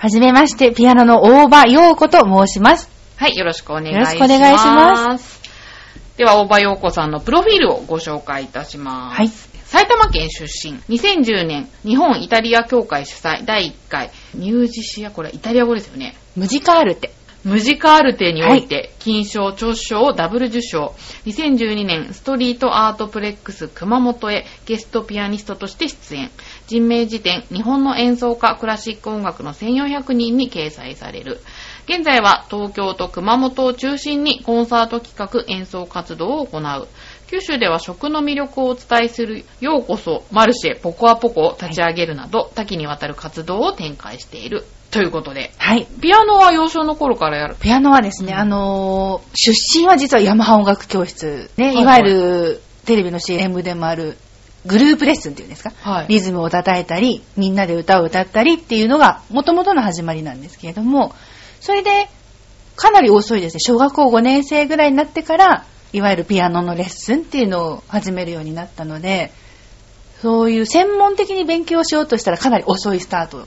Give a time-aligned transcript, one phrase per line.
[0.00, 2.88] はじめまして、ピアノの大場陽子と申します。
[3.16, 3.34] はい。
[3.34, 4.14] よろしくお願いしよろます。。
[4.14, 5.40] しくお願いします
[6.16, 9.16] では、大場陽子さんのプロフィールをご紹介いたします。
[9.16, 9.28] はい。
[9.64, 10.78] 埼玉県出身。
[10.88, 16.14] 2010年、日本イタリア協会主催第1回ミュージシア、これイタリア語ですよね。
[16.36, 17.10] ムジカールテ。
[17.44, 20.94] ムジカールテにおいて、金賞、著賞をダブル受賞。
[21.26, 26.30] 2012年、ストリートアートプレックス熊本へゲストピアニストとして出演。
[26.68, 31.40] 人名辞典、日本の演奏家、クラシック音楽の1400人に掲載される。
[31.86, 36.88] 現在は東京と熊本を中心にコンサート企画、演奏活動を行う。
[37.30, 44.66] 九州では食の魅力をお伝えする、ようこそ、マルシェ、ポコアポコを立ち上げるなど、多岐にわたる活動を展開している。
[44.90, 45.86] ということで、はい。
[46.02, 47.56] ピアノは幼少の頃からやる？
[47.60, 51.50] ピアノはですね、うんあのー出身は実はヤマハ音楽教室。
[51.56, 54.16] ね、はいはいいわゆるテレビの CM でもある
[54.68, 55.72] グループレッスンっていうんですか？
[55.80, 61.14] はいリズムを叩いたり、みんなで歌を歌ったりっていうのが元々の始まりなんですけれども、
[61.60, 62.08] それで
[62.76, 63.60] かなり遅いですね。
[63.60, 69.32] 小学校5年生ぐらいになってから、いわゆるピアノのレッスンっていうのを始めるようになったので、
[70.22, 73.46] そういう専門的に勉強しようとしたらかなり遅いスタート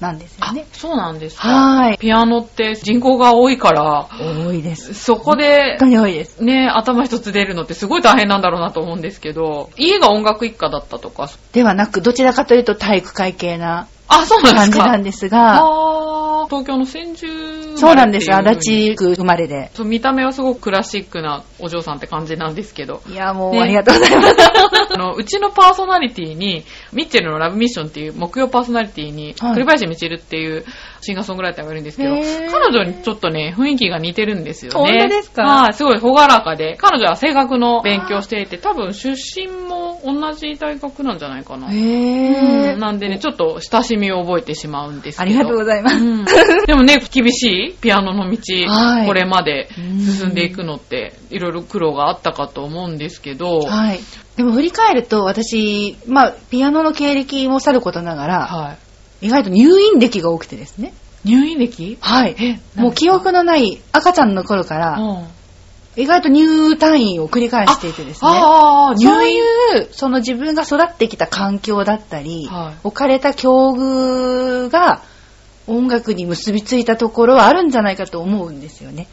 [0.00, 1.48] なんですよあね。、そうなんですか。
[1.48, 1.98] はい。
[1.98, 4.08] ピアノって人口が多いから、
[4.46, 4.94] 多いです。
[4.94, 6.42] そこで本当、に多いです。
[6.42, 14.76] ね、頭一つ出るのってすごい大変なんだろうなと思うんですけど、家が音楽一家だったとか、ではなく、どちらかというと体育会系なあ、そうなんですか。
[14.78, 15.62] 感じなんですが、
[16.48, 18.28] 東京の千住そうなんです。
[18.34, 19.70] 足立区生まれで。
[19.74, 23.02] そう見た目はすごくクラシックなお嬢さんって感じなんですけど。
[23.08, 24.36] いや、もう、ねありがとうございます。
[24.92, 30.64] あの、うちのパーソナリティに、ミッチェルのラブミッションっていう木曜パーソナリティに、はい栗林みちるっていう
[31.00, 34.78] シンガーソングライターがいるんですけど、彼女にちょっとね、雰囲気が似てるんですよね。
[34.78, 35.42] 本当ですか？
[35.42, 41.68] はい、すごい朗らかで、彼女は声楽の勉強していて、多分出身も同じ大学なんじゃないかな。
[41.70, 45.30] へぇうんなんでね、ちょっと親しみを覚えてしまうんですけど。
[45.30, 45.96] ありがとうございます。
[45.96, 46.24] うん
[46.66, 54.00] でもね、厳しいピアノの道、はいこれまで進んでいくのって、いろいろ苦労があったかと思うんですけど、はい。
[54.36, 58.76] でも振り返ると、私、まあ、ピアノの経歴もさることながら、は
[59.22, 59.26] い。
[59.26, 60.92] 意外と入院歴が多くてですね。
[61.24, 61.98] 入院歴？
[62.00, 62.36] はい。
[62.38, 65.24] えもう記憶のない赤ちゃんの頃から、うん
[65.96, 68.30] 意外と入退院を繰り返していてですね。
[68.30, 69.40] ああ、そうい。
[69.40, 75.02] う、その自分が育ってきた環境だったり、はい置かれた境遇が
[75.66, 79.08] 音楽に結びついたところはあるんじゃないかと思うんですよね。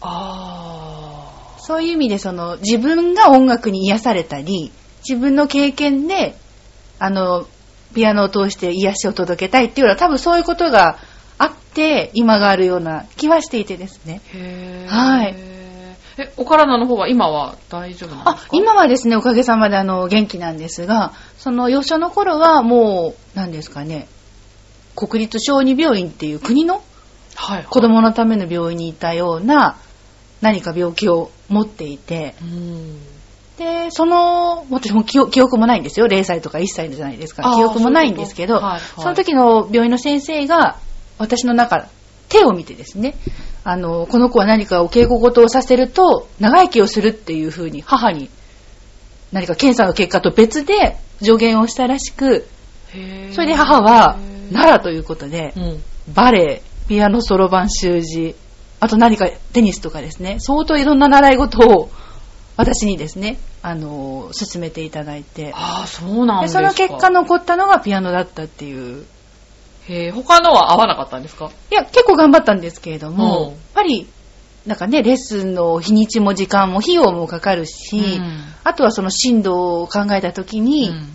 [0.00, 4.70] あそういう意味でその自分が音楽に癒されたり、
[5.08, 6.36] 自分の経験で、
[6.98, 7.46] あの、
[7.94, 10.98] ピアノを通して癒しを届けたいっていうのは多分そういうことが
[11.38, 14.20] あって、今があるような気はしていてですね。
[14.88, 15.53] はい。
[16.18, 24.08] え、お体の方は今は大丈夫なんあですか、今はですね、おかげさまであの、元気なんですが、その幼少の頃はもう、何ですかね、
[24.94, 26.82] 国立小児病院っていう国の。
[27.68, 29.76] 子供のための病院にいたような
[30.40, 32.98] 何か病気を持っていて、うん
[33.58, 36.06] で、その、私も記憶記憶もないんですよ。
[36.06, 37.54] 0歳とか1歳じゃないですか。
[37.54, 38.60] 記憶もないんですけど、
[38.96, 40.76] その時の病院の先生が、
[41.18, 41.86] 私の中、
[42.34, 43.14] 手を見てですね、
[43.62, 48.28] あの、この子は何かお稽古事をさせると、長生きをするっていう風に、母に、
[49.32, 52.46] 何か検査の結果と別で助言をしたらしく、
[53.32, 54.18] それで母は、
[54.52, 55.82] 奈良ということでう、ん。
[56.12, 58.34] バレエ、ピアノ、そろばん、習字、
[58.80, 61.90] あと何かテニスとかですね、相当いろんな習い事を
[62.56, 66.60] 私にですね、あの、進めていただいて、ああ、そうなんでですか。
[66.60, 69.06] その結果残ったのがピアノだったっていう。
[69.88, 70.12] へー。
[70.12, 71.50] 他のは合わなかったんですか？
[71.70, 73.42] いや、結構頑張ったんですけれども、うん。
[73.44, 74.06] やっぱり、
[74.66, 78.44] なんかね、レッスンの日にちも時間も費用もかかるし、うん。
[78.64, 79.50] あとはその進路
[79.82, 81.10] を考えた時に、うん。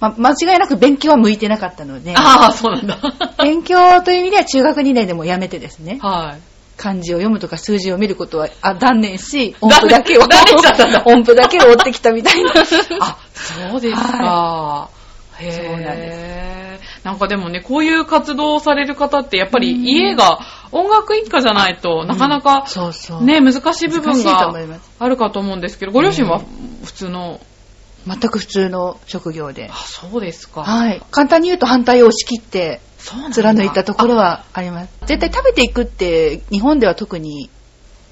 [0.00, 2.98] ま、間違いなく勉強は向いてなかったので、ああ、そうなんだ。
[3.42, 6.40] 勉強という意味では中学2年でもやめてですね、はい。
[6.76, 10.22] 漢字を読むとか数字を見ることはあ断念し、音符だけを、
[11.06, 12.50] 音符だけを追ってきたみたいな。
[13.00, 13.16] あ、
[13.70, 14.88] そうですか。
[15.38, 15.68] へー。
[15.68, 16.12] そうなんで
[17.04, 20.38] なんかでもね、こういう活動をされる方って、やっぱり家が
[20.70, 22.64] 音楽一家じゃないとなかなか。
[23.22, 24.54] ね、難しい部分が
[24.98, 26.40] あるかと思うんですけど、ご両親は
[26.84, 27.40] 普通の、
[28.06, 29.74] 全く普通の職業であ、。
[29.74, 30.62] そうですか。
[30.62, 31.02] はい。
[31.10, 32.80] 簡単に言うと反対を押し切って
[33.32, 34.90] 貫いたところはあります。
[35.06, 37.50] 絶対食べていくって日本では特に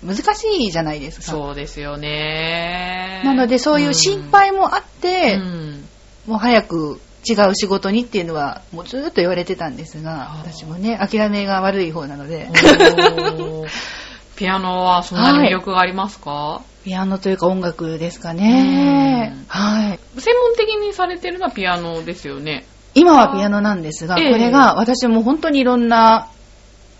[0.05, 1.25] 難しいじゃないですか。
[1.27, 3.23] そうですよね。
[3.25, 5.89] なのでそういう心配もあって、うん
[6.27, 12.49] もう早く違う仕事にっていうのはもうずーっと言われてたんですが、私もね、諦めが悪い方なので、
[14.37, 19.45] ピアノはそんなに魅力がありますか、ピアノというか音楽ですかねうん。
[19.49, 20.01] はい。
[20.19, 22.65] 専門的にされてるのはピアノですよね。
[22.95, 26.29] 今はピアノなんですが、こええれが私も本当にいろんな、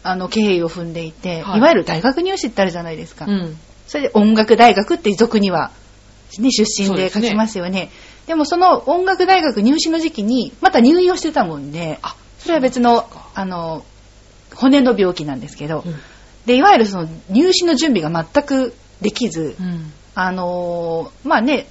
[0.03, 3.25] あの、経緯を踏んでいて、はいい、わゆる大学入試ってあるじゃないですか。
[3.27, 3.57] うん。
[3.87, 5.71] それで音楽大学って俗には、
[6.39, 7.91] ね、出身で書きますよね。
[8.31, 13.85] でもその音楽大学入試の時期に、また入院をしてたもんで、あ、それは別の、あの、
[14.55, 15.97] 骨の病気なんですけど、うん。
[16.47, 19.93] で、いわゆるその入試の準備が全くできず、うん。
[20.15, 21.67] あのーまあね、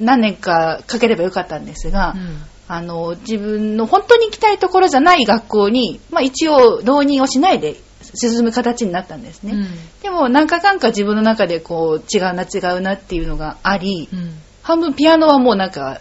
[0.00, 7.76] 何年かかければよかったんですが、うんあの、自分の本当に行きたいところじゃない学校に、まあ一応浪人をしないで
[8.14, 9.52] 進む形になったんですね。
[9.52, 9.66] うん
[10.02, 16.00] でも何かかんか自分の中でこう違うな違うなっていうのがあり、うん半分ピアノはもうなんか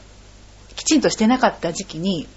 [0.75, 2.27] きちんとしてなかった時期に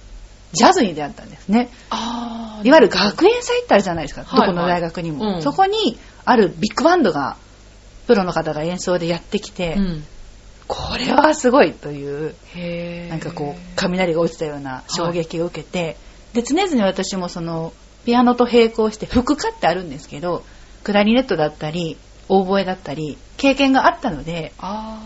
[0.53, 1.71] ジャズに出会ったんですね。
[1.89, 5.43] あいわゆる学園祭ってあるじゃないですか、はいどこの大学にも、はいうん。
[5.43, 7.39] そこにあるビッグバンドが
[8.07, 10.05] プロの方が演奏でやってきて、うん。
[10.67, 12.35] これはすごいという
[13.09, 15.97] なんかこう雷が落ちたような衝撃を受けて、
[16.35, 17.73] で常々私もその
[18.05, 20.45] ピアノと並行して副科ってあるんですけど
[20.85, 21.97] クラリネットだったり
[22.29, 25.01] オーボエだったり経験があったのであ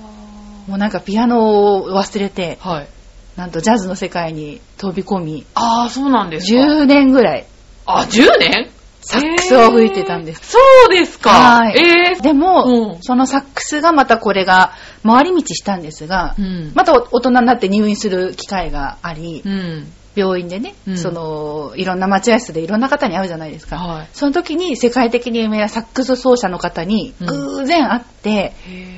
[0.66, 2.68] もうなんかピアノを忘れてあ。
[2.68, 2.88] はい。
[3.36, 6.60] なんとジャズの世界に飛び込みああ、そうなんですか。
[6.60, 7.46] 10年ぐらい
[7.86, 8.70] あ、10年？
[9.04, 10.52] サックスを吹いてたんです。
[10.52, 11.30] そうですか。
[11.30, 14.72] はいえーでも、うんそのサックスがまたこれが
[15.02, 16.72] 回り道したんですが、うん。
[16.74, 19.92] また大人になって入院する機会があり、うん。
[20.14, 23.76] 病院でね、うんその、いろんな待合室でいろんな方に会うじゃないですか。
[23.76, 24.08] はい。
[24.12, 28.54] その時に世界的に有名なサックス奏者の方にうん偶然会って、へ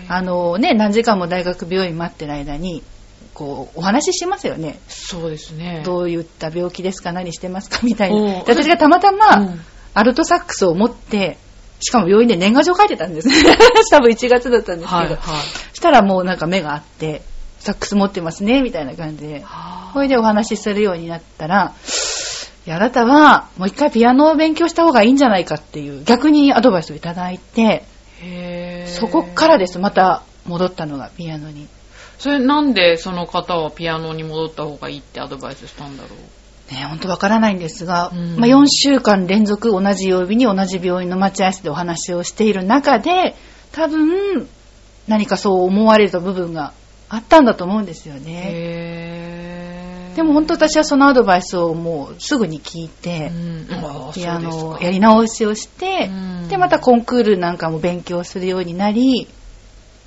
[0.09, 2.83] ーあのね、何時間も大学病院待ってる間に、
[3.33, 4.79] こう、お話ししますよね。
[4.89, 5.83] そうですね。
[5.85, 7.13] どういった病気ですか？
[7.13, 7.81] 何してますか？
[7.83, 8.35] みたいな。
[8.47, 9.61] 私がたまたま、うん
[9.97, 11.39] アルトサックスを持って、
[11.79, 13.35] しかも病院で年賀状書いてたんですね。
[13.93, 14.97] 多分1月だったんですけど。
[14.97, 15.19] はい、はい。
[15.73, 17.23] したらもうなんか目があって、
[17.65, 19.41] サックス持ってますね、みたいな感じで。
[19.45, 21.73] はそれでお話しするようになったら、
[22.67, 27.85] いや、あなたはもう一回ピアノを勉強した方がいいんじゃないかっていう逆にアドバイスをいただいて、
[28.87, 31.67] そこからです、また戻ったのがピアノに。
[32.19, 36.11] それなんでその方はピアノに戻った方がいいってアドバイスしたんだろ
[36.71, 36.75] う？
[36.75, 38.37] ね、本当わからないんですが、うん。
[38.37, 43.35] まあ、4週間連続同じ曜日に同じ病院の待合室でお話をしている中で、
[43.73, 44.49] 多分
[45.07, 46.73] 何かそう思われた部分が
[47.15, 50.13] あったんだと思うんですよね。
[50.17, 53.67] でも本当私はそのアドバイスをもうすぐに聞いて、うん。
[53.71, 54.71] あーピアノそうですか。
[54.71, 56.49] をやり直しをして、うん。
[56.49, 59.29] で、またコンクールなんかも勉強するようになり、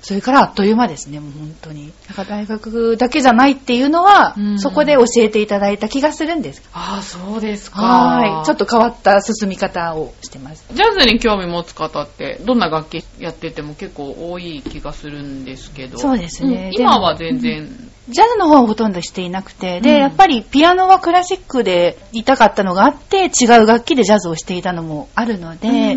[0.02, 1.92] それからあっという間ですね、もう本当に。
[2.06, 6.62] なんか大学だけじゃないっていうのは、うんそこで教えていただいた気がするんです。
[6.72, 7.82] ああ、そうですか。
[7.82, 8.46] はい。
[8.46, 10.64] ちょっと変わった進み方をしてます。
[10.72, 15.98] ジャズに興味持つ方って、どんな楽器やってても結構多い気がするんですけど。
[15.98, 17.88] そうですねんでも今は全然。
[18.08, 25.94] ジャズの方はほとんどしていなくて、で、うんやっぱりピアノはクラシックでいたかったのがあって、違う楽器でジャズをしていたのもあるので、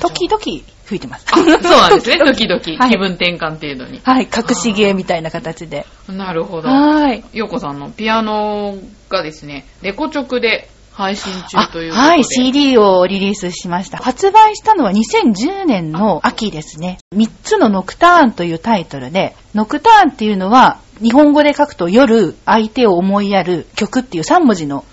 [0.00, 0.40] 時々
[0.86, 1.26] 吹いてます。
[1.30, 2.18] あそうなんですね。
[2.26, 2.60] 時々。
[2.78, 4.00] はい気分転換程度に。
[4.02, 5.86] はい、隠し芸みたいな形で。
[6.08, 6.68] なるほど。
[6.68, 7.22] はい。
[7.32, 8.76] ようこさんのピアノ
[9.08, 12.08] がですね、レコチョクで配信中あということで。
[12.08, 13.98] はい、CD をリリースしました。
[13.98, 16.98] 発売したのは2010年の秋ですね。
[17.14, 24.84] 3つのノクターンというタイトルで、ノクターンっていうのは、日本語で書くと夜、相手を思いやる曲っていう3文字の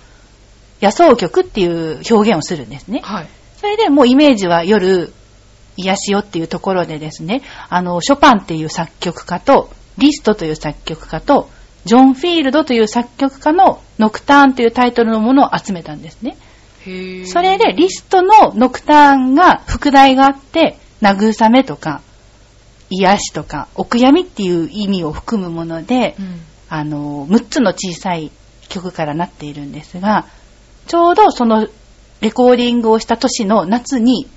[0.80, 3.00] 野草曲っていう表現をするんですね。
[3.02, 3.28] はい。
[3.60, 5.12] それでもうイメージは夜、
[5.76, 11.50] 癒しよっていうところでですね、あの、ショパンっていう作曲家と、リストという作曲家と、
[11.84, 16.36] ジョン・フィールドという作曲家のノクターンというタイトルのものを集めたんですね。
[17.26, 22.00] それでリストのノクターンが副題があって、慰めとか、
[22.90, 28.30] 癒しとか、お悔やみっていう意味を含むもので、うんあの、6つの小さい
[28.68, 30.26] 曲からなっているんですが、
[30.86, 31.66] ちょうどその
[32.20, 34.28] レコーディングをした年の夏に、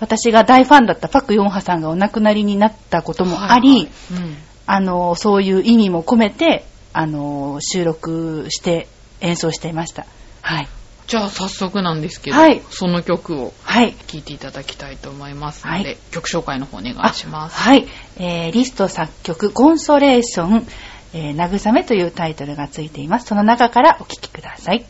[0.00, 3.88] 私が大ファンだったパク・ヨンハさんがお亡くなりになったこともあり、はいはい
[4.22, 8.88] うんあの、そういう意味も込めて、あの、収録して
[9.20, 10.06] 演奏していました。
[10.42, 10.68] はい。
[11.06, 13.94] じゃあ早速なんですけど、はいその曲をはい。
[13.94, 17.56] 聴いていただきたいと思いますので、はい曲紹介の方お願いします。
[17.56, 17.86] はい。
[18.16, 20.66] えー、リスト作曲、コンソレーション、
[21.14, 23.26] えー、慰めというタイトルがついています。
[23.26, 24.84] その中からお聴きください。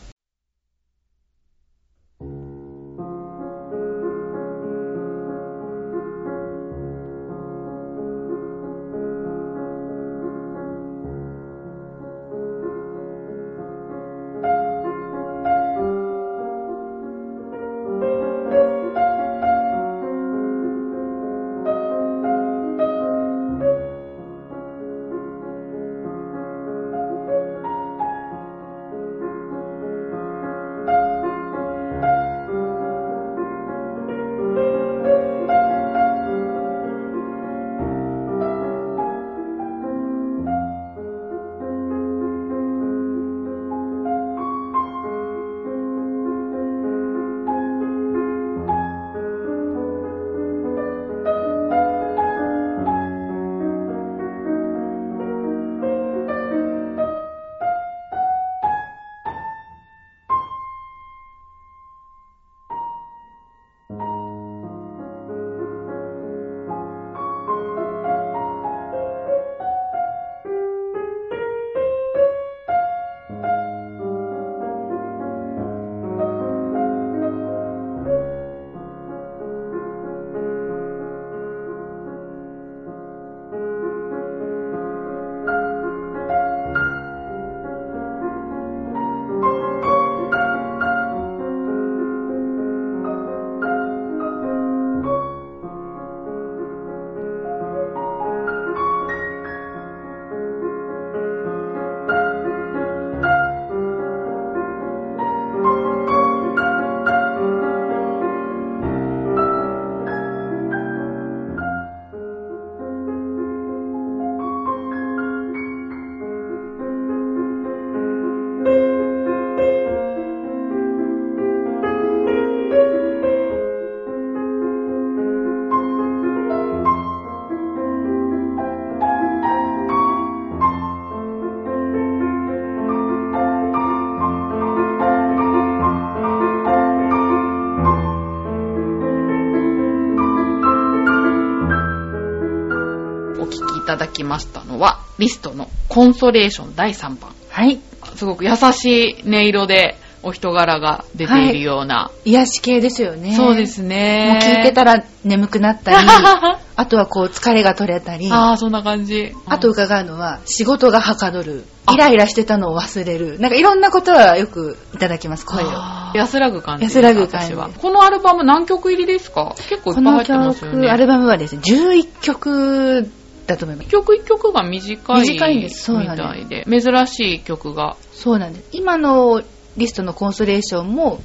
[143.97, 147.31] ただきましたのは、リストのコンソレーション第3番。
[147.49, 147.79] はい。
[148.15, 152.11] すごく優しい音色でお人柄が出ているような。
[152.25, 153.33] 癒し系ですよね。
[153.35, 154.39] そうですね。
[154.41, 155.97] もう聞いてたら眠くなったり、
[156.75, 159.33] あとはこう疲れが取れたり、ああ、そんな感じ。
[159.47, 165.67] あと伺うのは仕事がはかどる、あイライラしてたのを忘れる、なんかいろんなことはよくいただきます、声を。
[166.13, 167.69] 安らぐ感じ安らぐ感じ私は。
[167.77, 169.55] このアルバム何曲入りですか？
[169.69, 170.89] 結構いっぱい入このってますよ曲、ね。
[170.89, 173.09] アルバムはですね、11曲
[173.47, 173.91] だと思います一。
[173.91, 177.95] 曲一曲が短い短いんですそうみなんですたいで、珍しい曲が。
[178.13, 178.69] そうなんです。
[178.73, 179.41] 今の
[179.77, 181.21] リストのコンソレーションも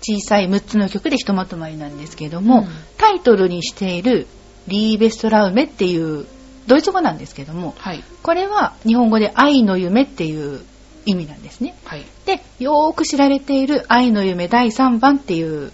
[0.00, 2.68] 小さい6つの曲でひとまとまりなんですけども、うん
[2.98, 4.26] タイトルにしている
[4.68, 6.26] リーベストラウメっていう
[6.66, 8.02] ドイツ語なんですけども、はい。
[8.22, 10.64] これは日本語で愛の夢っていう
[11.04, 11.76] 意味なんですね。
[11.84, 12.04] はい。
[12.24, 15.72] で、よーく知られている愛の夢第3番っていう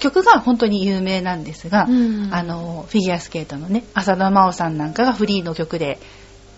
[0.00, 6.00] 曲が本当に有名なんですが、うんあの、フィギュアスケートのね、浅田真央さんなんかがフリーの曲で、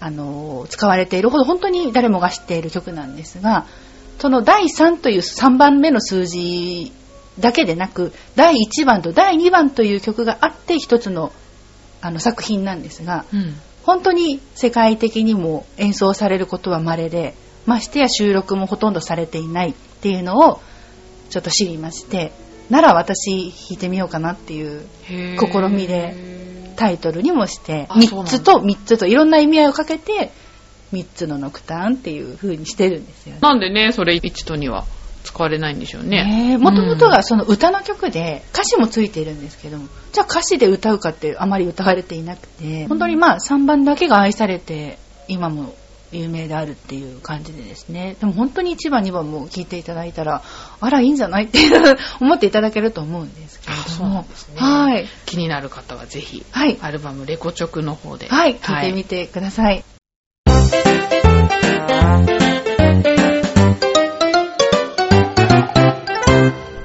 [0.00, 3.66] あの、使われているほど本当に誰もが知っている曲なんですが、
[4.18, 6.92] その第3という3番目の数字
[7.38, 11.32] だけでなく、第1番と第2番という曲があって一つの
[12.00, 13.54] あの作品なんですが、うん。
[13.84, 17.34] 本当に世界的にも演奏されることは稀で、
[17.66, 20.60] ましてや収録もほとんどされていないっていうのを
[21.30, 22.32] ちょっと知りまして、
[22.72, 26.16] なら私弾いてみようかなっていう試みで
[26.76, 30.32] タイトルにもして、あそうなんだ3つと3つといろんな意味合いをかけて、
[30.94, 33.40] 3つのノクターンっていう風にしてるんですよね。
[33.42, 34.86] なんでね、それ1と2は
[35.22, 36.56] 使われないんでしょうね。
[36.58, 44.98] もともとうんがその歌の曲で歌詞もついているんですけども、じゃあ歌詞で歌うかってあまり歌われていなくて、本当にまあ3番だけが愛されて、
[45.28, 45.74] 今も
[46.12, 48.16] 有名であるっていう感じでですね。
[48.20, 50.42] でも本当に1番2番も聴いていただいたら、
[50.80, 51.58] あらいいんじゃないって
[52.20, 54.20] 思っていただけると思うんですけれあそうども。
[54.22, 54.26] ね。
[54.56, 55.08] はい。
[55.26, 56.78] 気になる方はぜひ、はい。
[56.82, 58.28] アルバムレコチョクの方で。
[58.28, 58.56] はい。
[58.56, 59.84] 聴いてみてください。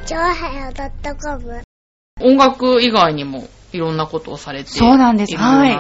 [0.05, 0.73] ちょわはよ
[1.19, 1.61] .com
[2.21, 5.11] 音楽以外にもいろんなことをされているようそうな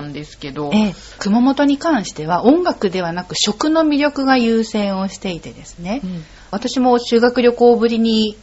[0.01, 0.95] んですけど、ええ。
[1.19, 6.23] 熊本に関しては音楽ではなく食の魅力が優先をしていてですね、うん。
[6.51, 8.37] 私も修学旅行ぶりに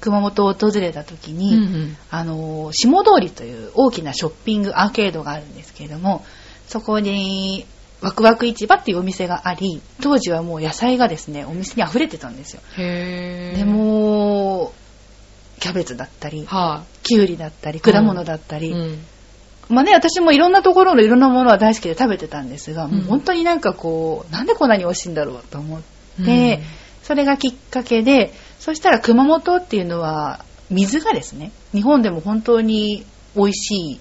[0.00, 1.96] 熊本を訪れた時うんに、うん。
[2.10, 6.24] あの下通りという大きなショッピングアーケードがあるんですけれども
[6.68, 7.66] そこに
[8.00, 12.60] ワクワク市場っていうお店があり当時はもう野菜がですねお店に溢れてたんですよ。
[12.76, 14.72] でも
[15.64, 18.98] キャベツだったりはきゅうりだったり果物だったい、り、うん。
[19.70, 22.92] まあね、私もいろんなところのいろんなものは大好きで食べてたんですが、ん。
[22.92, 25.80] もう本当になんかこう、なんでこんなに美味しいんだろうと思っ
[26.26, 26.60] て、
[27.02, 34.00] それがきっかけで、そしたら熊本っていうのは、水がですね、日本でも本当に美味しい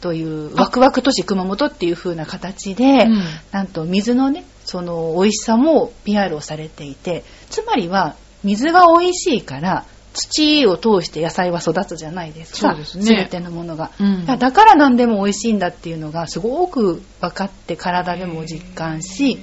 [0.00, 3.22] という、ワクワク都市熊本っていう風な形で、うん。
[3.52, 12.70] なんと水のね、その美味しさも PR をされていて、つまりは水が美味しいから、土を通して野菜は育つじゃないですか。
[12.70, 13.90] そうですね全てのものが。
[14.00, 19.38] うんだから何でも美味しいんだっていうのがすごく分かって体でも実感し、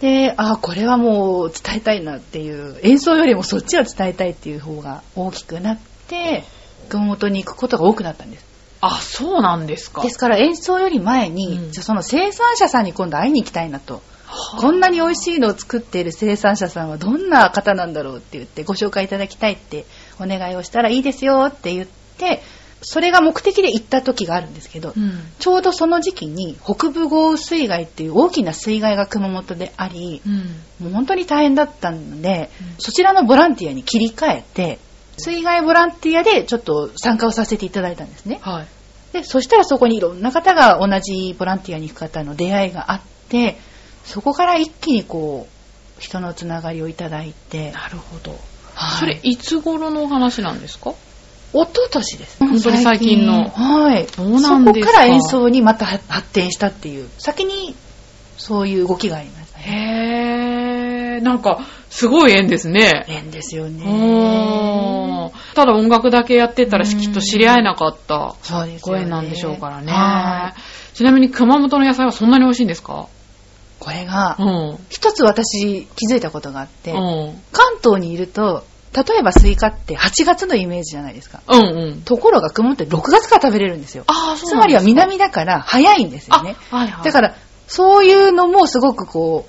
[0.00, 6.44] で、ああ、これはもう伝えたいなっていう、演奏よりもそっちを伝えたいっていう方が大きくなって、
[6.90, 8.44] 熊本に行くことが多くなったんです。
[8.82, 10.02] あ、そうなんですか。
[10.02, 14.02] ですから演奏より前に、うんじゃあその生産者さんに今度会いに行きたいなと。
[14.58, 19.86] こんなに美味しいのを作っている生産者さんはどんな方なんだろうって言ってご紹介いただきたいって
[20.20, 22.42] お願いをしたらいいですよって言って、
[22.82, 34.78] それが目的で行った時があるんですけど、うんちょうどその時期に北部豪雨水害っていう大きな水害が熊本であり、うんもう本当に大変だったので、うんそちらのボランティアに切り替えて、
[35.18, 38.38] 水害ボランティアでちょっと参加をさせていただいたんですね。
[38.42, 38.66] はい。
[39.12, 43.56] で、そしたらそこにいろんな方が同じボランティアに行く方の出会いがあって、
[44.06, 45.46] そこから一気にこ
[45.98, 48.32] う、人のつながりをいただいて、なるほど。
[48.74, 50.92] はいそれ、いつ頃のお話なんですか？
[51.52, 52.36] 一昨年です。
[52.40, 54.06] 本当に最近のはい。
[54.08, 57.74] そうなんですかそこから演奏にまた発展したっていう、先に
[58.36, 61.16] そういう動きがありましたね。
[61.16, 61.22] へー。
[61.22, 63.06] なんか、すごい縁ですね。
[63.08, 63.84] 縁ですよね。
[63.84, 69.02] んただ音楽だけやってたらきっと知り合えなかったそうですよね。
[69.02, 70.54] ご縁なんでしょうからねは。
[70.92, 73.08] ちなみに熊本の野菜はそんなに美味しいんですか？
[73.78, 74.78] これがう、ん。
[74.88, 77.42] 一つ私気づいたことがあって、うん。
[77.52, 81.42] 関東にいると、例えばスイカって8月のイメージじゃないですか。
[81.46, 82.02] うんうん。
[82.02, 84.04] ところが熊本って6月から食べれるんですよ。
[84.06, 86.56] ああ、そうつまりは南だから早いんですよね。
[86.70, 87.04] あ、はいはい。
[87.04, 87.34] だから、
[87.68, 89.46] そういうのもすごくこ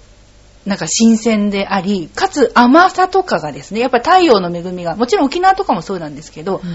[0.66, 6.70] う、なんか新鮮であり、かつ甘さとかがですね、やっぱり太陽の恵みが、もちろん沖縄とかもそうなんですけど、うん、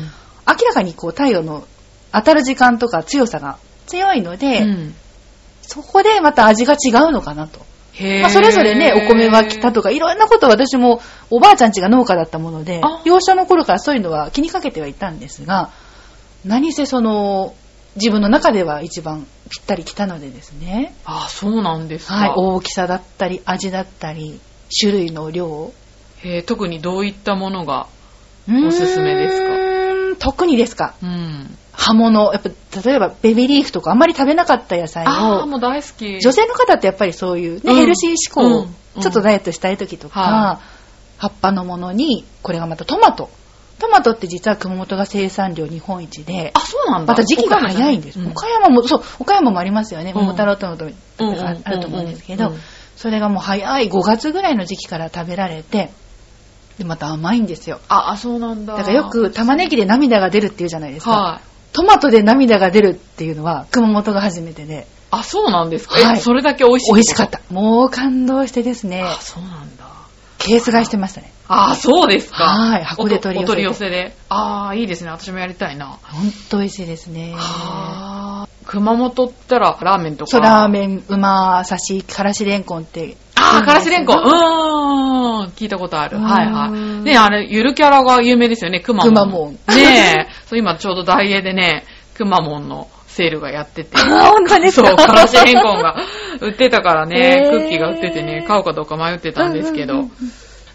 [0.49, 1.67] 明らかにこう太陽の
[2.11, 4.95] 当たる時間とか強さが強いので、うん
[5.73, 7.61] そこでまた味が違うのかなと。
[8.21, 15.71] まあ、それぞれね、お米は来たとか、いろんなこと私も、おばあちゃん家が農家だったものであ、幼少の頃からそういうのは気にかけてはいたんですが、
[16.45, 17.55] 何せその、
[17.97, 22.15] 自分の中では一番ぴったり来たのでですね、あ、そうなんですか。
[22.15, 24.41] はい、大きさだったり、味だったり、
[24.81, 25.73] 種類の量。
[26.25, 27.87] へー特にどういったものが。
[28.49, 30.17] おすすめですか？
[30.19, 31.59] 特にですかうん。
[31.83, 32.51] 葉物、やっぱ、
[32.85, 36.21] 例えばベビーリーフとかあんまり食べなかった野菜を、もう大好き。
[36.21, 40.61] 女性の方ってやっぱりそういうね、うんヘルシー志向、うんちょっとダイエットしたい時とか、は
[41.17, 43.31] 葉っぱのものに、これがまたトマト。
[43.79, 47.15] トマトって実は熊本が生産量日本一で、あ、そうなんだ。
[47.15, 48.21] また時期が早いんです。
[48.21, 50.13] うん岡山も、そう、岡山もありますよね。
[50.15, 52.53] うん桃太郎とうんかあると思うんですけど
[52.97, 55.91] それがもう早い5月ぐらいの時期から食べられて、
[56.79, 57.81] で、また甘いんですよ。
[57.89, 58.77] あ、あ、そうなんだ。
[58.77, 61.11] だからよく玉ねぎで涙が出るっていうじゃないですか。
[61.11, 61.52] はい。
[61.73, 65.95] トマトで涙が出るっていうのは熊本が初めてで、あ、そうなんですか？
[65.95, 66.93] はいえ、それだけ美味しい。
[66.95, 67.41] 美味しかった。
[67.51, 69.85] もう感動してですね、あ、そうなんだ。
[70.39, 71.33] ケース買いしてましたね。
[71.49, 72.45] あ、そうですか。
[72.45, 74.17] はい箱で取り寄せてお取り寄せで。
[74.29, 75.11] ああ、いいですね。
[75.11, 75.87] 私もやりたいな。
[76.03, 77.35] ほんと美味しいですね。
[78.67, 80.31] 熊本ったらラーメンとか？
[80.31, 80.73] そう、ラーン。
[80.73, 83.17] メン、馬刺し、からしれんこんって。
[83.43, 84.19] ああ、からしれんこん。
[84.19, 85.51] ううんーん。
[85.51, 86.17] 聞いたことある。
[86.19, 86.71] うんはいはい。
[87.05, 88.81] ねあれ、ゆるキャラが有名ですよね。
[88.81, 89.15] くまモン。
[89.15, 90.33] くまモンねえ。
[90.49, 93.91] そう、今ちょうどダイエーでね、くまモンのセールがやってて。
[94.01, 94.89] あ、本当ですか？
[94.89, 95.97] そう、からしれんこんが
[96.41, 100.11] 売ってたからね、クッキーが売っててね、買うかどうか迷ってたんですけどうんうん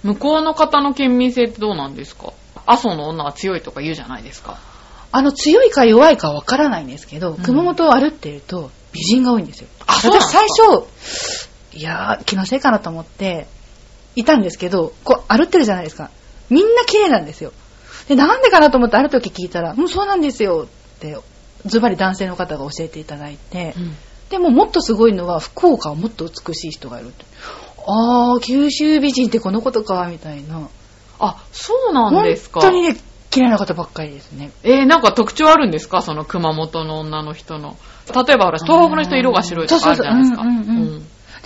[0.05, 2.33] うん、向こうの方の県民性ってどうなんですか？
[2.65, 4.57] 阿蘇の女は強いとか言うじゃないですか。
[5.11, 9.67] あの、強いか弱いかわからないんですけど、ん熊本を歩ってると美人が多いんですよ。
[9.87, 10.85] あそう私最か初、
[11.77, 13.47] いやー、気のせいかなと思って、
[14.15, 16.09] いたんですけど、こう歩ってるじゃないですか。
[16.49, 17.53] みんな綺麗なんですよ。
[18.07, 21.17] で、なんでかなと思ってある時聞いたら、うん、そうなんですよって、
[21.65, 23.75] ズバリ男性の方が教えていただいて、
[24.29, 27.25] でももっとすごいのは、福岡はもっと美しい人がいるって。
[27.85, 30.67] あー、九州美人ってこのことか、みたいな。
[31.19, 32.61] あ、そうなん本ですか。
[32.61, 32.97] 当にね、
[33.29, 34.51] 綺麗な方ばっかりですね。
[34.63, 36.01] えー、なんか特徴あるんですか？
[36.01, 37.75] その熊本の女の人の。
[38.13, 40.43] 例えば、東北の人色が白いとかあるじゃないですか。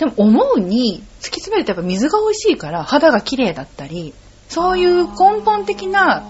[0.02, 4.12] でも思うに、突き詰めるとやっぱ水が美味しいから肌が綺麗だったり、
[4.48, 6.24] そういう根本的な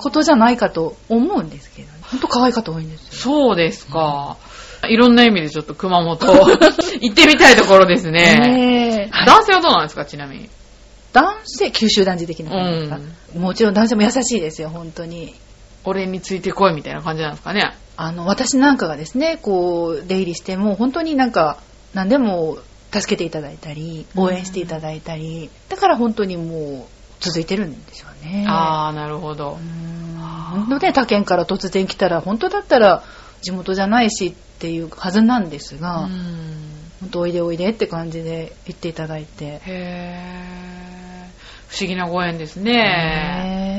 [0.00, 3.12] ことじゃないかと思うんですけど、ね、ほんと可愛い方多いんですよ。
[3.12, 4.36] そうですか。
[4.88, 6.26] いろんな意味でちょっと熊本
[7.00, 9.12] 行ってみたいところですね。
[9.26, 10.50] 男性はどうなんですかちなみに。
[11.12, 12.98] 男性、九州男児的な感じですか、
[13.38, 15.36] もちろん男性も優しいですよ、本当に。
[15.84, 17.76] 俺についてこいみたいな感じなんですかね。
[17.96, 21.58] あの、私なんかがですね、こう、出入りしても、本当になんか、
[21.94, 22.58] 何でも
[23.00, 28.44] 助けていただいたり、応援していただいたり、だから本当にもう、続いてるんでしょうね。
[28.46, 29.62] あー、なるほどう。
[29.62, 33.02] んので他県から突然来たら本当だったら
[33.40, 41.74] 地元じゃないしっていうはずなんですが、うん本当おいでおいでって感じで言っていただいて、へー。
[41.74, 43.74] 不思議なご縁ですね。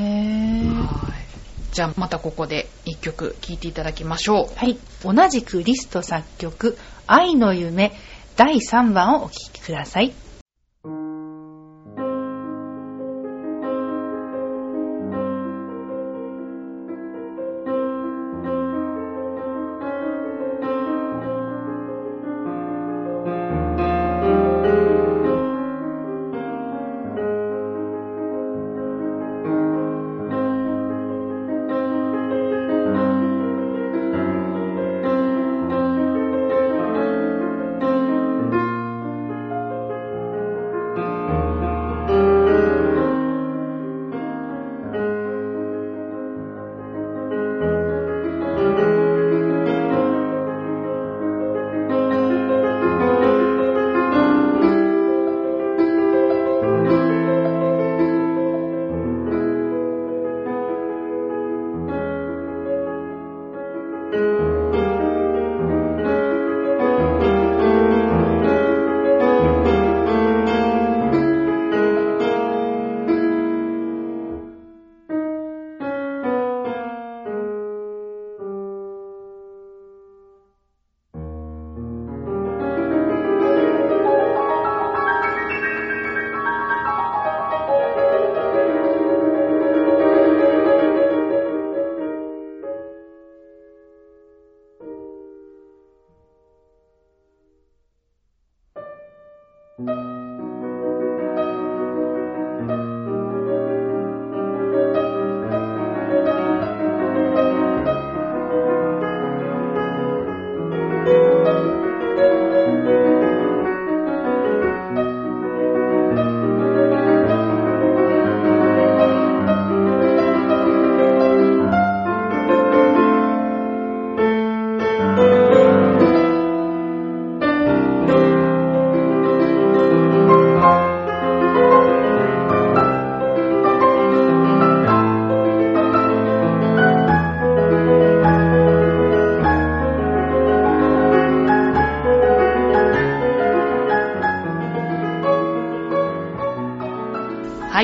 [1.72, 4.56] じゃあまたここで一曲聴いていただきましょう。
[4.56, 7.92] はい同じくリスト作曲「愛の夢」
[8.36, 10.14] 第3番をお聴きください「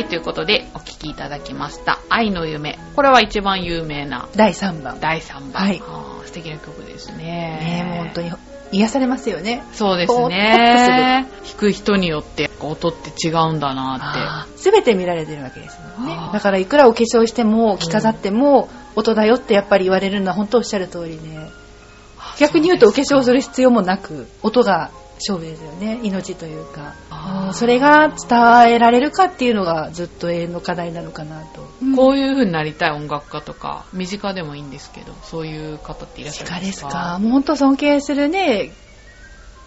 [0.01, 1.99] い、ということでお聴きいただきました。
[2.09, 2.77] 愛の夢。
[2.95, 4.99] これは一番有名な第3番。
[4.99, 5.63] 第3番。
[5.63, 7.23] はいあー素敵な曲ですね。
[7.23, 8.31] ねえもう本当に
[8.71, 9.63] 癒されますよね。
[9.73, 11.25] そうですね。
[11.43, 21.61] 弾く人によって音って違うんだなっすべて見られてるわけですもんねだからいくらお化粧しても着飾っても音だよってやっぱり言われるのは本当おっしゃる通りで、て。
[22.39, 24.91] 逆に言うとお化粧する必要もなく音が
[25.27, 25.99] 勝負ですよね。
[26.03, 26.93] 命というか。
[27.53, 31.61] それが伝えられるかっていうのがずっと永遠の課題なのかなと。
[31.95, 38.71] こういう風になりたい音楽家とか、身近でもいいんですけど、そういう方っていらっしゃるん近ですですかかもう本当尊敬するね、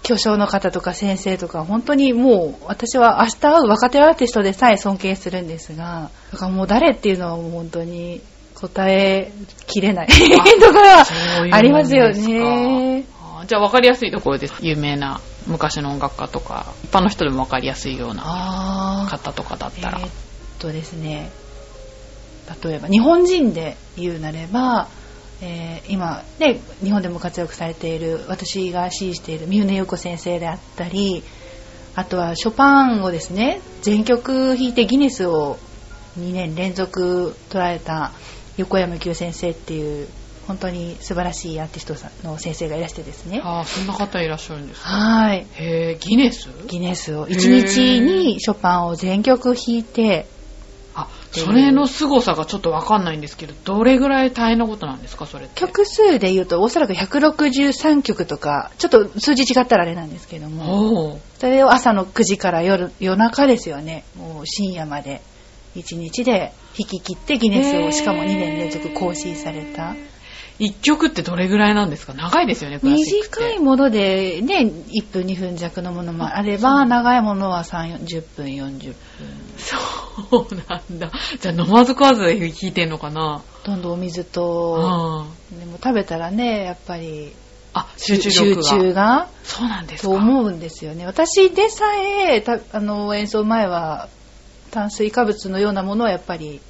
[0.03, 8.21] 巨匠の方とか先生とか、本当にもう私は明日会う若手アーティストでさえ尊敬するんですが、だからもう誰っていうのはもう本当に
[8.55, 9.33] 答え
[9.67, 11.07] きれないところは
[11.53, 13.05] ありますよね。
[13.47, 14.55] じゃあ分かりやすいところです。
[14.61, 19.98] 有名な昔の音楽家とか、一般の人でも分かりやすいような方とかだったら。
[20.00, 20.11] えーっ
[20.59, 21.30] とですね、
[22.62, 24.88] 例えば日本人で言うなれば、
[25.40, 31.22] えー今、ね、日本でも活躍されている私が支持している三船優子先生であったり
[31.94, 35.59] あとはショパンをですね全曲弾いてギネスを
[36.18, 38.12] 2年連続取られた
[38.57, 40.09] 横山清先生っていう
[40.46, 43.40] 本当に素晴らしいアーティストさんの先生がいらしてですね。
[43.42, 45.46] ああ、そんな方いらっしゃるんですかはい。
[45.54, 46.48] へえ、ギネス？
[46.66, 50.26] ギネスを1日にショパンを全曲弾いて。
[50.96, 55.61] あ、それの凄さがちょっと分かんないんですけど、どれぐらい大変なことなんですか、それって？
[55.61, 61.18] 曲数で言うとおそらく163曲とかちょっと数字違ったらあれなんですけども。
[61.40, 64.04] それを朝の9時から夜夜中ですよね。
[64.16, 65.20] もう深夜まで
[65.74, 69.96] 1日で弾き切ってギネスをしかも2年連続更新された
[70.59, 72.14] 一曲ってどれぐらいなんですか？
[72.14, 73.40] 長いですよね、クラシック。
[73.40, 78.95] 短いものでね1分2分弱のものもあれば長いものは3 0分40分
[79.57, 81.11] そうなんだ。
[81.40, 83.43] じゃあ飲まず食わずで弾いてんのかな？
[83.64, 85.27] どんどんお水とあ
[85.59, 87.33] でも食べたらねやっぱり
[87.73, 88.62] あ、集中力が。
[88.62, 90.17] 集中がそうなんですとか。
[90.17, 94.09] 思うんですよね私でさえたあの演奏前は
[94.71, 96.61] 炭水化物のようなものはやっぱり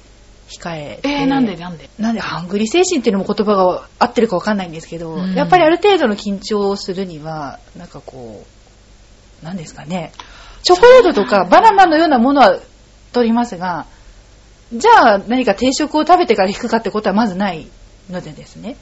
[0.47, 1.09] 控えて。
[1.09, 1.89] えー、なんでなんで？
[1.97, 5.33] なんでハングリー精神っていうのも言葉が合ってるかわかんないんですけど、うん。
[5.33, 8.45] やっぱりある程度の緊張をするにはなんかこ
[9.41, 10.11] うなんですかね。
[10.63, 12.59] チョコレートとかバナナのようなものは
[13.13, 13.85] 取りますが
[14.73, 17.67] じゃあ何か定食を食べてから弾くかってことはまずない
[18.09, 18.75] のでですね。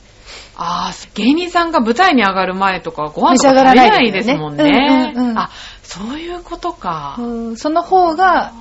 [0.56, 5.14] ああ、芸人さんが舞台に上がる前とかご飯とか食べなないいですもんね。
[5.16, 5.38] うんうんうん。
[5.38, 5.50] あ、
[5.84, 7.18] そういうことか。
[7.20, 7.22] う
[7.52, 8.54] んその方が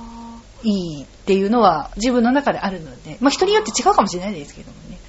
[0.63, 4.99] いいっていうのは自分の中であるので、まあ人によって違うかもしれないですけどもね。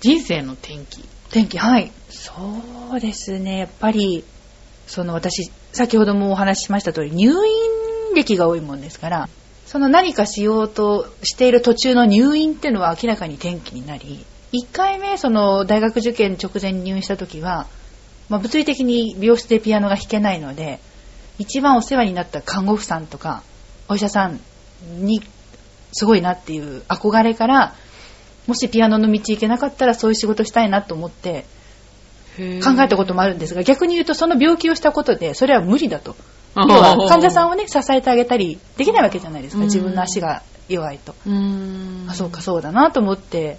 [0.00, 1.04] 人生の転機。
[1.32, 1.90] 天気、はい。
[2.08, 2.32] そ
[2.96, 4.22] うですね、やっぱり、
[4.86, 7.34] その私、先ほどもお話ししました通り、入院
[8.14, 9.28] 歴が多いもんですから、
[9.66, 17.66] その何かしようとしている途中の入院っていうのは明らかに転機になり、1回目、その大学受験直前に入院した時は、
[18.28, 20.80] まあ、物理的に病室でピアノが弾けないので、
[21.38, 23.42] 一番お世話になった看護婦さんとか、
[23.88, 24.40] お医者さん
[24.98, 25.22] に、
[25.92, 27.74] すごいなっていう憧れから、
[28.46, 31.44] もしピアノの道行けなかったらそういう仕事したいなと思って
[32.38, 36.16] 考えたこともあるんですが、逆に言うとその病気をしたことで、それは無理だと。
[36.56, 39.60] 要は患者さんをね、支えてあげたりできないわけじゃないですか。
[39.60, 41.14] うん自分の足が弱いと。
[42.08, 43.58] あ、そうか、そうだなと思って、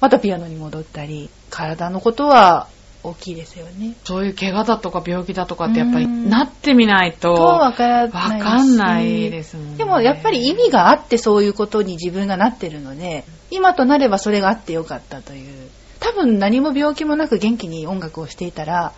[0.00, 2.68] またピアノに戻ったり、体のことは
[3.04, 3.94] 大きいですよね。
[4.04, 9.76] そういう怪我だとか病気だとかってやっぱりうんなってみないと、とわからないかんないですもんね。
[9.76, 15.68] でもやっぱり意味があってそういうことに自分がなってるので、今となればそれがあってよかったという。
[16.00, 18.92] 多分何も病気もなく元気に音楽をしていたら、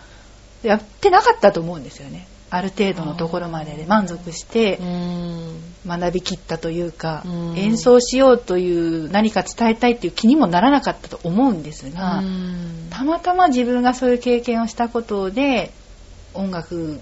[0.62, 2.28] やってなかったと思うんですよね。
[2.48, 4.78] ある程度のところまでで満足して。
[5.86, 7.58] 学びきったというかうん。
[7.58, 12.88] 演奏しようという何か伝えたいっていう気にもならなかったと思うんですが、うん。
[12.90, 15.72] たまたま自分がそういう経験をしたことで
[16.34, 17.00] 音楽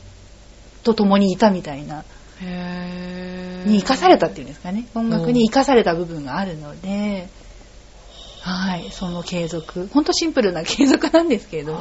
[0.82, 2.04] と共にいたみたいな
[3.66, 4.86] に生かされたっていうんですかね。
[4.94, 7.28] 音楽に生かされた部分があるので、
[8.40, 9.88] はいその継続。
[9.92, 11.78] ほんとシンプルな継続なんですけど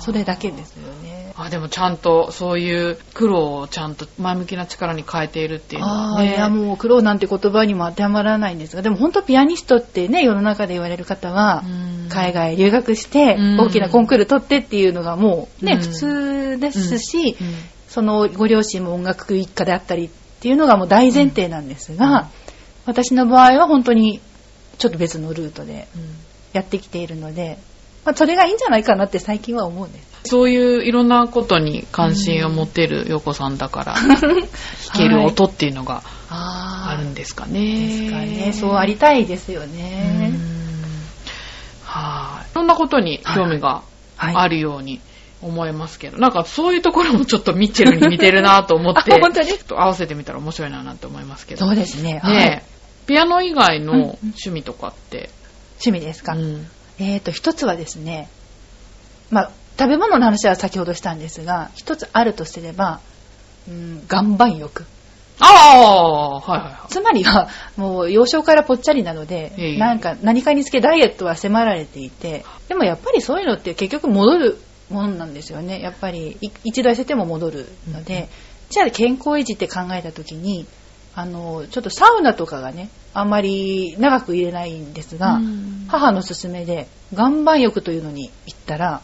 [0.00, 6.30] それだけですよねあでもちゃんとそういう苦労をちゃんと前向きな力に変えているっていうのあはね。
[6.30, 11.68] あいやもう苦労なんて言葉にも当てはまらないんですがでも本当ピアニストってね世の中で言われる方はう
[12.06, 12.08] ん。
[12.08, 13.60] 海外留学してうん。
[13.60, 15.80] 大きなコンクール取ってっていうのがもうねうん。
[15.80, 17.54] 普通ですしうん。
[17.88, 22.26] そのご両親も音楽一家であったりっていうのがもう大前提なんですが、うん。
[22.86, 24.20] 私の場合は本当に
[24.78, 26.02] ちょっと別のルートでうん。
[26.54, 27.58] やってきているので
[28.06, 30.15] まあ、それがいいんじゃないかなって最近は思うんです。
[30.26, 34.48] そういういろんなことに関心を持ってるヨコさんだから、 弾
[34.94, 37.60] ける音っていうのがああるんですかね。
[37.60, 38.52] ですかね。
[38.52, 40.28] そうありたいですようね。
[40.28, 40.40] ん
[41.84, 42.50] はい。
[42.52, 43.82] いろんなことに興味が
[44.16, 45.00] はいあるように
[45.42, 51.66] 思いますけど、なんかそういうところもちょっとミッチェルに似てるなと思って、 あ本当ですちょっと合わせてみたら面白いななんて思いますけど。
[51.66, 52.20] そうですね。
[52.22, 52.62] はい
[53.06, 55.30] ピアノ以外のうんうん趣味とかって、
[55.74, 56.32] 趣味ですか？
[56.32, 56.66] うん
[56.98, 58.28] えーと、一つはですね、
[59.30, 63.00] まあ、食べ物の話は先ほどしたんですが、一つあるとすれば、
[63.68, 64.84] うん、岩盤浴。
[65.38, 66.88] ああ、はいはいはい。
[66.88, 74.58] つまりは、もう幼少からぽっちゃりなので、ええなんか何かにつけダイエットは迫られていて、でもやっぱりそういうのって結局戻る
[74.88, 75.80] ものなんですよね。
[75.80, 78.28] やっぱりい一度痩せても戻るので、
[78.70, 80.66] じゃあ健康維持って考えた時に、
[81.14, 89.02] あの、ちょっとサウナとかがね、あんまり長く入れないんですが、うん母の勧めで岩盤浴というのに行ったら、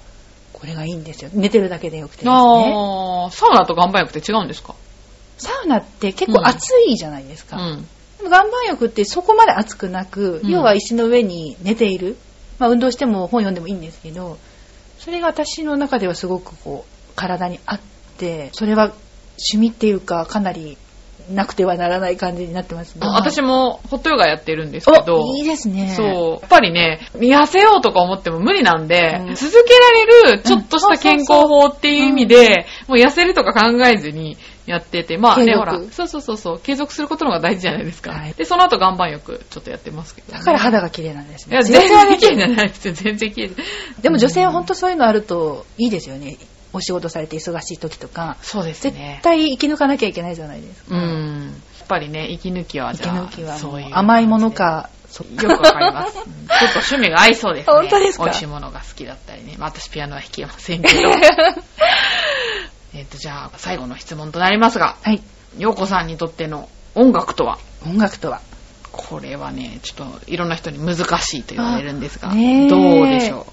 [0.63, 1.31] これがいいんですよ。
[1.35, 2.33] 寝てるだけでよくてですね。
[2.33, 4.77] ああ、サウナと岩盤浴って違うんですか？
[5.37, 7.57] サウナって結構暑いじゃないですか。
[7.57, 7.89] うん。
[8.19, 12.17] でも岩盤浴ってそこまで暑くなく、うん要は石の上に寝ている。
[12.61, 14.39] まあ運動しても本読んでもいいんですけど、
[15.01, 17.81] それが私の中ではすごくこう、体にあっ
[18.19, 18.93] て、それは
[19.53, 20.79] 趣味っていうかかなり
[21.31, 23.07] なくてはならない感じになってますね。
[23.07, 25.93] 私もホットヨガやってるんですけど、お、いいですね。
[25.97, 26.07] そう。
[26.07, 38.13] やっぱりね、痩せようとか思っても無理なんで、うん続けられるちょっとした健康法っていう意味で、もう痩せるとか考えずにやってて、まあね、ほら、そうそうそうそう、継続することの方が大事じゃないですか。
[38.13, 40.39] はいで、その後岩盤浴ちょっとやってますけど、ね。
[40.39, 41.57] だから肌が綺麗なんですね。
[41.57, 42.95] いや、全然綺麗じゃないですよ。
[42.95, 43.51] 全然綺麗。
[44.01, 46.37] でも女性は本当そういうのあるといいですよね。
[46.73, 48.37] お仕事されて忙しい時とか。
[48.43, 49.21] そうです絶ね。
[49.23, 50.95] 対生き抜かなきゃいけないじゃないですか。
[50.95, 51.55] うん。
[51.79, 56.17] やっぱりね、息抜きはじゃあ、抜きはもそういうう甘いものか、そよくわかります。
[56.19, 57.73] うんちょっと趣味が合いそうですね。
[57.73, 58.25] 本当ですか？
[58.25, 59.57] 美味しいものが好きだったりね。
[59.59, 61.11] まあ、私ピアノは弾けませんけど。
[62.95, 65.23] えっと、じゃあ、最後の質問となりますが、はい。
[65.59, 67.59] ようこさんにとっての音楽とは？
[67.87, 68.41] 音楽とは？
[68.93, 72.39] これはね、ちょっといろんな人に難しいと言われるんですが、どう
[73.09, 73.47] でしょ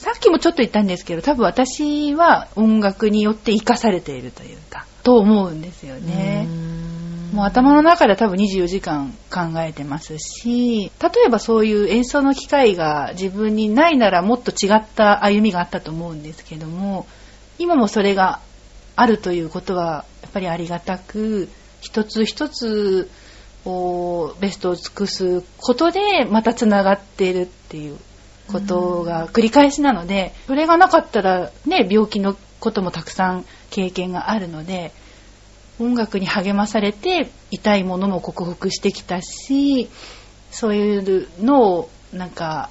[0.00, 6.00] さっきもちょっと言ったんですけど、多分私は音楽によって生かされているというか、と思うんですよう。
[6.00, 6.48] ね。
[7.34, 17.06] もう頭の中で多分24時間考えてますし、例えばそういう演奏の機会が自分にないならもっと違った歩みがあったと思うんですけども、
[17.58, 18.40] 今もそれが
[18.96, 21.50] あるということはやっぱりありがたく、
[21.82, 23.10] 一つ一つ
[23.64, 27.98] こうベストを尽くすことでまたつながっているっていう
[28.50, 34.92] ことが繰り返しなので、それがなかったらね、病気のこともたくさん経験があるので、
[35.80, 39.88] 音楽に励まされて痛いものも克服してきたし
[40.50, 42.68] そういうのをなんか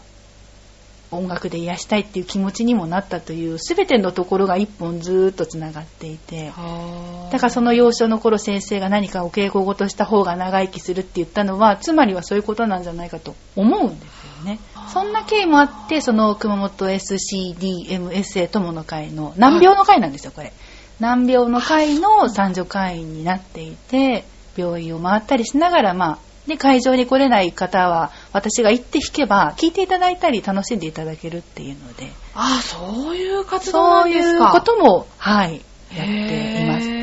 [1.12, 14.10] 音楽で癒したいっていう気持ちにもなったという全てのところが一本ずーっとつながっていてはだからその幼少の頃先生が何かお稽古事した方が長生きするって言ったのはつまりはそういうことなんじゃないかと思うんです。
[14.10, 14.60] よね。
[14.94, 20.52] そんな経緯もあってその熊本 SCDMSA 友の会の難病の会なんですよこれ。
[21.00, 24.26] 難病の会の三女会員になっていて
[24.58, 32.12] 病院を回ったりしながらまあで会場に来れない方は私が行って弾けば聞いていただいたり楽しんでいただけるっていうので。
[32.34, 34.52] ああ、そういう活動なそうんいうですか。
[34.52, 35.62] こともはい
[35.96, 36.99] やっています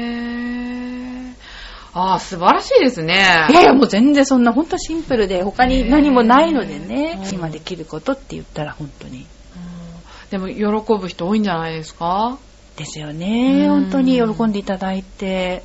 [1.98, 3.46] ああ、素晴らしいですね。
[3.48, 9.20] いやいや、もう全然そんな、本当シンプルで、他に何もないのでね今できることって言ったら本当に。
[9.20, 9.26] うん
[10.30, 12.36] でも、喜ぶ人多いんじゃないですか？
[12.76, 13.66] ですよね。
[13.66, 15.62] うん本当に喜んでいただいて。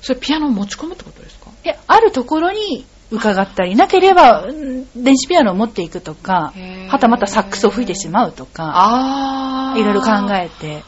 [0.00, 1.50] それピアノを持ち込むってことですか？
[1.64, 6.52] いや、あるところに伺ったり、なければ、うん電子ピアノを持っていくとか
[6.88, 9.78] はたまたサックスを吹いてしまうとか、ああ。
[9.78, 10.82] いろいろ考えて。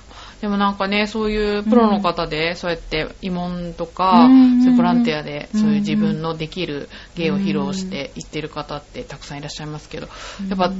[0.46, 4.62] でもなんかね、そういうプロの方で、そうやって慰問とか、うん。
[4.62, 5.60] そういうボランティアで、うん。
[5.60, 10.06] そういう自分のできる芸を披露していってる方ってたくさんいらっしゃいますけど、
[10.48, 10.72] やっぱ、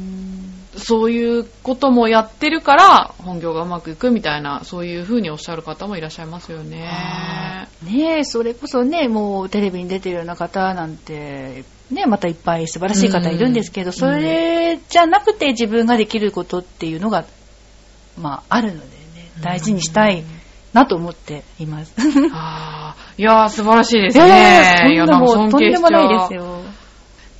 [0.76, 6.88] そういうこともやってるから、本業がうまくいくみたいな、そういう風におっしゃる方もいらっしゃいますよね。
[7.82, 13.92] ねえ、それこそね、もうテレビに出てるような方なんて、ね、またいっぱい素晴らしい方いるんですけど、うん。
[13.94, 17.24] それじゃなくて自分ができることっていうのが、
[18.16, 19.05] まあ、あるのでね、
[19.40, 20.24] 大事にしたい
[20.72, 21.94] なと思っています。
[22.32, 24.28] ああ、いやー素晴らしいでいすね。
[24.28, 26.60] やいや、なもうとんでも尊敬しちゃうないですよ。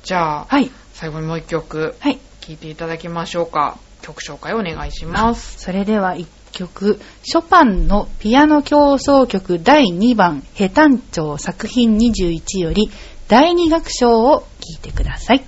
[0.03, 0.71] じゃあ、はい。
[0.93, 2.17] 最後にもう一曲、はい。
[2.41, 3.77] 聴いていただきましょうか。
[4.01, 5.59] 曲紹介お願いします。
[5.59, 12.89] それでは一曲、ショパンのピアノ協奏曲第2番、ヘタンチョウ作品21より
[13.27, 15.43] 第2楽章を聴いてください。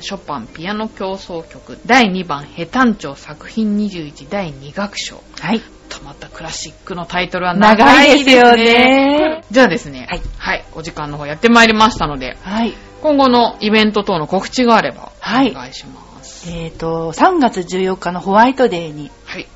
[0.00, 5.22] ショパンピアノ競争曲第2番ヘ短調作品21第2楽章。
[5.40, 5.60] はい。
[5.88, 8.50] とまたクラシックのタイトルは長いですよね。
[8.50, 12.74] 長いですよねじゃあですね、はいはい、お時間の方やってまいりましたので、はい。
[13.02, 16.50] 今後のイベント等の告知があれば、はいお願いします。
[16.50, 19.46] えっ、と、3月14日のホワイトデーに、はい。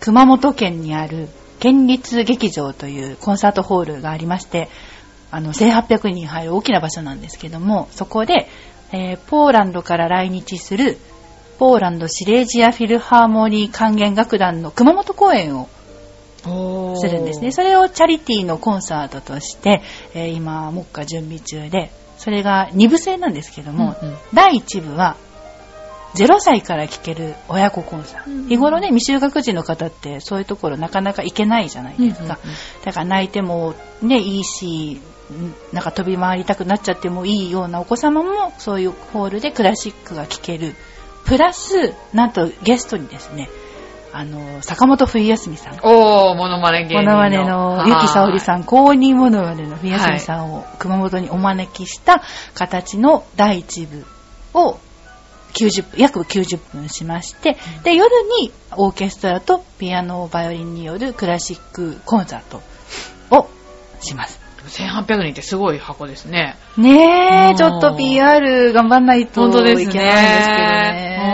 [0.00, 1.28] 熊本県にある
[1.60, 4.68] 県立劇場というコンサートホールがありまして、
[5.30, 8.48] あの、1800人入る大きな場所なんですけども、そこで、
[8.92, 10.98] えーポーランドから来日する、
[11.58, 15.68] ポーランドシレージアフィルハーモニー管弦楽団の熊本公演を
[16.96, 17.52] するんですね。
[17.52, 19.82] それをチャリティーのコンサートとして、
[20.14, 25.16] えー今、目下準備中で、それが2部制なんですけども、うんうん第1部は、
[26.14, 28.30] 0歳から聴ける親子コンサート。
[28.30, 32.24] うん日頃ね、未就学児の方ってそういうところなかなか行けないじゃないですか。
[32.24, 35.11] うんうんうんだから泣いてもね、いいし、ん
[35.72, 40.74] なんか飛び回りたくなっちゃってもいいようなお子様もそういうホールでクラシックが聴ける。
[41.24, 43.48] プラス、なんとゲストにですね、
[44.12, 45.74] あの、坂本冬休みさん。
[45.82, 47.02] おー、モノマネ芸人の。
[47.04, 48.60] モノマネのゆきさおりさん。
[48.60, 52.22] ん、公認モノマネの冬休みさんを熊本にお招きした
[52.54, 54.06] 形の第1部
[54.52, 54.78] を
[55.54, 58.10] 90分、約90分しまして、で、夜
[58.40, 62.60] にオーケストラとピアノ、バイオリンによるクラシックコンサート
[63.30, 63.48] を
[64.00, 64.41] します。
[64.68, 66.56] 1800人ってすごい箱ですね。
[66.76, 71.32] ねえ、うんちょっと PR 頑張んないといけないんですけどね。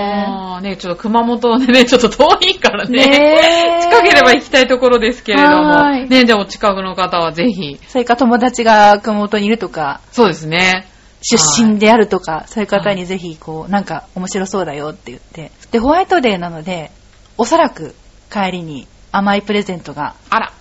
[0.69, 0.77] ね。
[0.77, 3.07] ちょっと熊本でね、ちょっと遠いからね。
[3.07, 3.39] ね
[3.79, 5.71] え近ければ行きたいところですけれども。
[5.71, 7.79] はいね、じゃあお近くの方はぜひ。
[7.89, 10.87] それか友達が熊本にいるとか、そうですね。
[11.23, 15.51] 出身であるとか、そういう方にぜひ、こう、なんか面白そうだよって言って。
[15.73, 16.93] で、ホワイトデーなので、
[17.37, 17.95] おそらく
[18.31, 20.53] 帰りに甘いプレゼントがあら。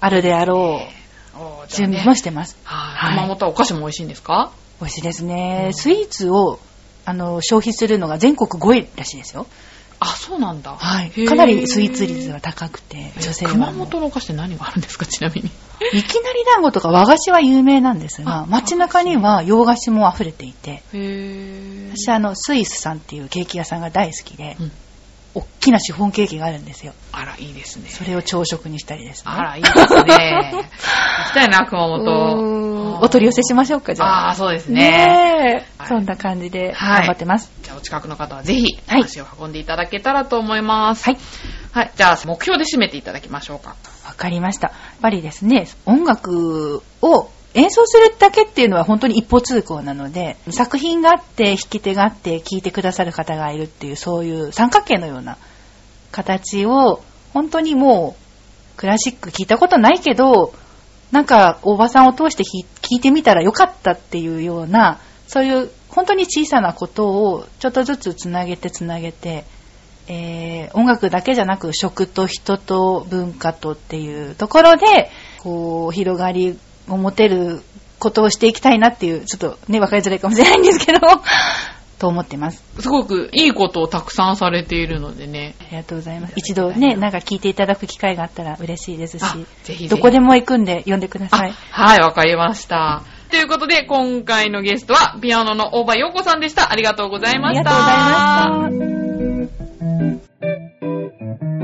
[0.00, 0.97] あるであろう
[1.68, 2.56] 準備もしてます。
[2.64, 2.96] はい。
[2.96, 4.50] はい熊本はお菓子も美味しいんですか？
[4.80, 5.64] 美味しいですね。
[5.66, 6.58] うんスイーツを、
[7.04, 9.46] あの、消費するのが全国5位らしいですよ。
[10.00, 10.76] あ、そうなんだ。
[10.76, 11.10] はい。
[11.26, 13.46] かなりスイーツ率が高くて、女性。
[13.46, 15.48] 熊本のお菓子って何があるんですか、 ちなみに。
[15.48, 21.96] いきなり団子とか和菓子は有名なんですあが、街中には洋菓子も溢れていて、へー。
[21.96, 24.72] 私あの、スイスさんっていうケーキ屋さんが大好きで、うん
[25.34, 26.94] 大きなシフォンケーキがあるんですよ。
[27.12, 27.88] あら、いいですね。
[27.88, 29.32] それを朝食にしたりですね。
[29.32, 29.74] あら、いいです
[30.04, 30.50] ね。
[30.54, 33.00] 行きたいな、熊本。
[33.00, 34.26] お取り寄せしましょうか、じゃあ。
[34.28, 34.80] ああ、そうですね。
[34.80, 37.50] ねえはいそんな感じではい頑張ってます。
[37.62, 41.04] じゃあ、お近くの方はぜひ、はい足を運んでいただけたらと思います。
[41.04, 41.18] はい。
[41.72, 41.92] はい。
[41.94, 43.76] じゃあ、目標で締めていただきましょうか。
[44.06, 44.68] わかりました。
[44.68, 55.38] やっぱりですね、音楽を演奏するだけっていうのは本当に一方通行なので、作品があって、弾き手があって、聴いてくださる方がいるっていう、そういう三角形のような
[56.12, 57.02] 形を、
[57.32, 60.54] 本当にもう、クラシック聞いたことないけど、
[61.10, 69.44] なんか、おばさんを通して弾聞いてみたらよかったっていうような、そういう本当に小さなことをちょっとずつつなげてつなげて、
[70.06, 76.58] えー音楽だけじゃなく食と人と文化とっていうところで、こう、広がり
[76.88, 77.62] を持てる
[77.98, 81.00] ことをしていきたいなっていう、ちょっとね、分かりづらいかもしれないんですけど、
[81.98, 82.62] と思ってます。
[82.78, 85.56] すごくいいことをたくさんされているのでね。
[85.60, 86.34] ありがとうございます。
[86.36, 89.24] 一度ね、なんか聞いていただく機会があったら嬉しいですし、
[89.64, 91.52] ぜひどこでも行くんで呼んでください。
[91.70, 93.02] はい、わかりました。
[93.30, 96.72] ということで、今回のゲストは、ピアノの大場洋子さんでした。
[96.72, 98.66] ありがとうございました。
[98.66, 99.04] ありがとうございま
[101.50, 101.57] した。